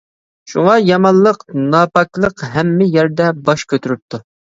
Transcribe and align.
شۇڭا 0.51 0.77
يامانلىق 0.83 1.43
ناپاكلىق 1.75 2.45
ھەممە 2.55 2.87
يەردە 2.95 3.29
باش 3.51 3.67
كۆتۈرۈپتۇ. 3.75 4.21